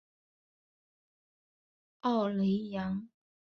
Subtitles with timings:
[1.99, 3.07] 奥雷扬。